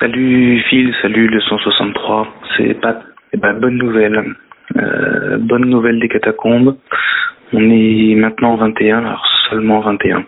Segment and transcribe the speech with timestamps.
[0.00, 3.04] Salut Phil, salut le 163, c'est Pat.
[3.34, 4.34] Eh ben, bonne nouvelle.
[4.78, 6.74] Euh, bonne nouvelle des catacombes.
[7.52, 10.24] On est maintenant 21, alors seulement 21.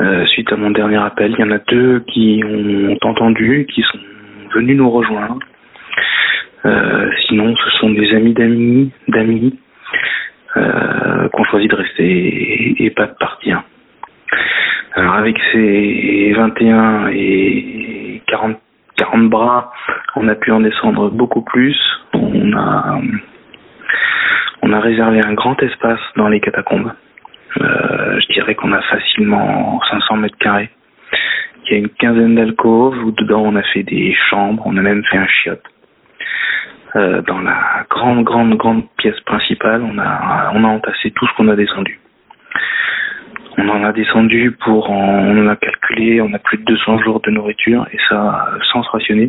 [0.00, 3.82] Euh, suite à mon dernier appel, il y en a deux qui ont entendu, qui
[3.82, 3.98] sont
[4.54, 5.40] venus nous rejoindre.
[6.64, 9.58] Euh, sinon, ce sont des amis d'amis, d'amis,
[10.56, 13.62] euh, qui ont choisi de rester et, et pas de partir.
[14.94, 17.83] Alors avec ces 21 et
[18.34, 18.58] 40,
[18.96, 19.72] 40 bras,
[20.16, 21.78] on a pu en descendre beaucoup plus.
[22.14, 23.00] On a,
[24.62, 26.92] on a réservé un grand espace dans les catacombes.
[27.60, 30.68] Euh, je dirais qu'on a facilement 500 mètres carrés.
[31.64, 34.82] Il y a une quinzaine d'alcôves où dedans on a fait des chambres, on a
[34.82, 35.62] même fait un chiotte.
[36.96, 41.36] Euh, dans la grande, grande, grande pièce principale, on a, on a entassé tout ce
[41.36, 42.00] qu'on a descendu.
[43.56, 47.20] On en a descendu pour, on en a calculé, on a plus de 200 jours
[47.20, 49.28] de nourriture et ça sans se rationner.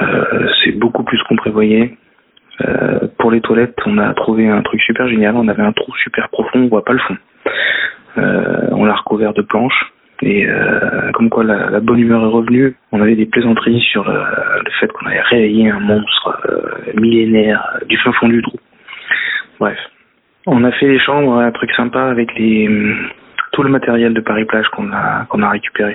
[0.00, 1.96] Euh, c'est beaucoup plus qu'on prévoyait.
[2.60, 5.36] Euh, pour les toilettes, on a trouvé un truc super génial.
[5.36, 7.16] On avait un trou super profond, on voit pas le fond.
[8.18, 9.92] Euh, on l'a recouvert de planches.
[10.22, 14.14] Et euh, comme quoi la, bonne humeur est revenue, on avait des plaisanteries sur le,
[14.64, 16.40] le fait qu'on avait réveillé un monstre
[16.94, 18.56] millénaire du fin fond du trou.
[19.58, 19.78] Bref.
[20.46, 22.34] On a fait les chambres, un truc sympa avec
[23.52, 25.94] tout le matériel de Paris Plage qu'on a qu'on a récupéré.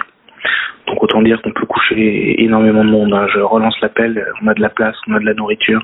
[0.87, 3.13] Donc autant dire qu'on peut coucher énormément de monde.
[3.13, 3.27] Hein.
[3.33, 5.83] Je relance l'appel, on a de la place, on a de la nourriture.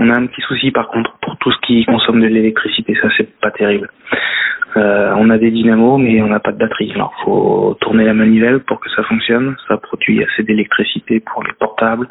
[0.00, 3.08] On a un petit souci par contre pour tout ce qui consomme de l'électricité, ça
[3.16, 3.88] c'est pas terrible.
[4.76, 6.90] Euh, on a des dynamos mais on n'a pas de batterie.
[6.96, 9.54] Alors faut tourner la manivelle pour que ça fonctionne.
[9.68, 12.08] Ça produit assez d'électricité pour les portables,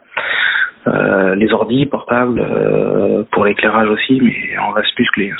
[0.87, 4.35] euh, les ordis portables, euh, pour l'éclairage aussi, mais
[4.67, 5.31] on va se muscler.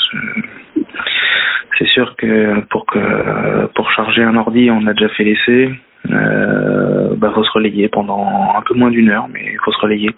[1.78, 5.70] C'est sûr que pour que pour charger un ordi, on a déjà fait l'essai.
[6.10, 9.80] Euh, bah faut se relayer pendant un peu moins d'une heure, mais il faut se
[9.80, 10.10] relayer.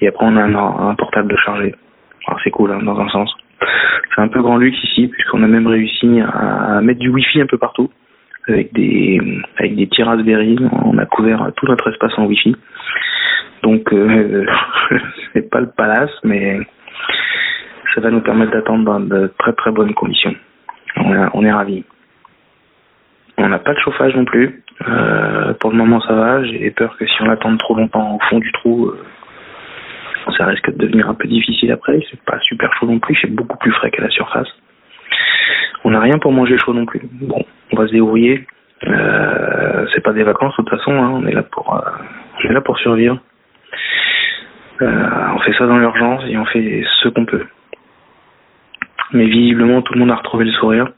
[0.00, 1.74] Et après, on a un, portable de charger.
[2.44, 3.34] c'est cool, hein, dans un sens.
[4.14, 7.46] C'est un peu grand luxe ici, puisqu'on a même réussi à mettre du wifi un
[7.46, 7.90] peu partout,
[8.48, 9.20] avec des
[9.58, 9.88] avec des.
[10.84, 12.54] On a couvert tout notre espace en wifi.
[13.62, 14.46] Donc, euh,
[15.32, 16.60] c'est pas le palace, mais
[17.94, 20.34] ça va nous permettre d'attendre dans de très très bonnes conditions.
[20.96, 21.84] On est, ravis.
[23.38, 24.62] On n'a pas de chauffage non plus.
[24.86, 26.44] Euh, pour le moment, ça va.
[26.44, 28.98] J'ai peur que si on attend trop longtemps au fond du trou, euh,
[30.36, 32.00] ça risque de devenir un peu difficile après.
[32.10, 34.48] C'est pas super chaud non plus, c'est beaucoup plus frais qu'à la surface.
[35.84, 37.00] On n'a rien pour manger chaud non plus.
[37.22, 38.46] Bon, on va se débrouiller.
[38.86, 41.10] Euh, c'est pas des vacances de toute façon, hein.
[41.12, 41.80] on est là pour euh,
[42.38, 43.18] on est là pour survivre.
[44.82, 47.46] Euh, on fait ça dans l'urgence et on fait ce qu'on peut.
[49.12, 50.88] Mais visiblement tout le monde a retrouvé le sourire.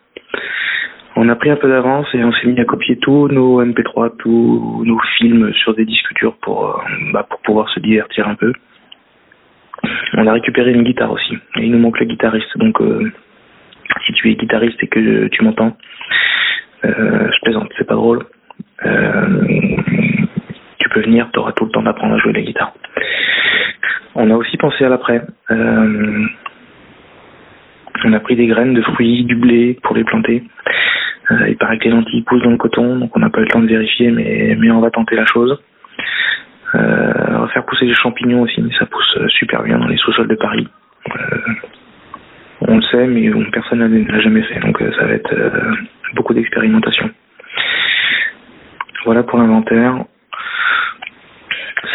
[1.17, 4.17] On a pris un peu d'avance et on s'est mis à copier tous nos MP3,
[4.19, 6.81] tous nos films sur des disques pour, euh,
[7.13, 8.53] bah, pour pouvoir se divertir un peu.
[10.15, 11.35] On a récupéré une guitare aussi.
[11.57, 12.57] Et il nous manque le guitariste.
[12.57, 13.13] Donc, euh,
[14.07, 15.77] si tu es guitariste et que tu m'entends,
[16.85, 18.25] je plaisante, c'est pas drôle.
[20.79, 22.73] Tu peux venir, tu auras tout le temps d'apprendre à jouer la guitare.
[24.15, 25.23] On a aussi pensé à l'après.
[25.51, 26.27] Euh,
[28.05, 30.43] on a pris des graines de fruits, du blé pour les planter.
[31.31, 33.47] Euh, il paraît que les lentilles poussent dans le coton, donc on n'a pas le
[33.47, 35.59] temps de vérifier, mais, on va tenter la chose.
[36.75, 39.97] Euh, on va faire pousser les champignons aussi, mais ça pousse super bien dans les
[39.97, 40.69] sous-sols de Paris.
[42.63, 45.35] On le sait, mais personne ne l'a jamais fait, donc ça va être
[46.15, 47.11] beaucoup d'expérimentation.
[49.05, 50.05] Voilà pour l'inventaire.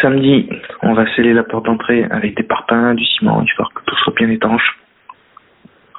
[0.02, 0.48] Samedi,
[0.88, 4.14] on va sceller la porte d'entrée avec des parpaings, du ciment, histoire que tout soit
[4.14, 4.78] bien étanche.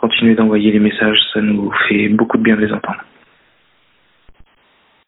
[0.01, 3.03] Continuez d'envoyer les messages, ça nous fait beaucoup de bien de les entendre.